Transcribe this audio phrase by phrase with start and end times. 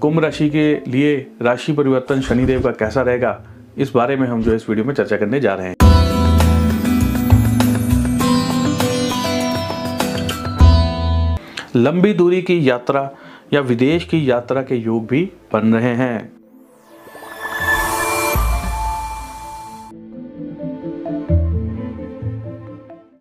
[0.00, 3.44] कुंभ राशि के लिए राशि परिवर्तन शनिदेव का कैसा रहेगा,
[3.78, 5.74] इस बारे में हम जो इस वीडियो में चर्चा करने जा रहे हैं।
[11.76, 13.10] लंबी दूरी की यात्रा
[13.52, 16.37] या विदेश की यात्रा के योग भी बन रहे हैं।